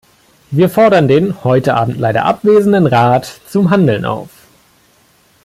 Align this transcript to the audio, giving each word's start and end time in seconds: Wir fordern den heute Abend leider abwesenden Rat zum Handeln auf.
Wir 0.49 0.67
fordern 0.67 1.07
den 1.07 1.43
heute 1.43 1.75
Abend 1.75 1.99
leider 1.99 2.25
abwesenden 2.25 2.87
Rat 2.87 3.39
zum 3.47 3.69
Handeln 3.69 4.03
auf. 4.03 4.31